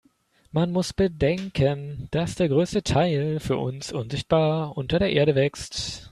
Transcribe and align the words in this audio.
Man 0.51 0.71
muss 0.71 0.93
bedenken, 0.93 2.07
dass 2.09 2.33
der 2.33 2.49
größte 2.49 2.81
Teil 2.81 3.39
für 3.39 3.57
uns 3.57 3.91
unsichtbar 3.91 4.75
unter 4.75 4.97
der 4.97 5.11
Erde 5.13 5.35
wächst. 5.35 5.99